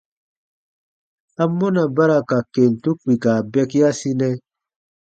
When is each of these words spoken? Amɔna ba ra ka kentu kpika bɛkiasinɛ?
Amɔna 1.41 1.81
ba 1.95 2.03
ra 2.09 2.17
ka 2.29 2.37
kentu 2.53 2.89
kpika 3.01 3.31
bɛkiasinɛ? 3.51 4.29